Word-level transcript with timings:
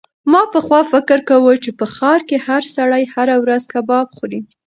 ما 0.31 0.41
پخوا 0.53 0.79
فکر 0.91 1.19
کاوه 1.27 1.53
چې 1.63 1.71
په 1.79 1.85
ښار 1.95 2.19
کې 2.29 2.37
هر 2.47 2.61
سړی 2.75 3.03
هره 3.13 3.35
ورځ 3.43 3.63
کباب 3.73 4.07
خوري. 4.17 4.41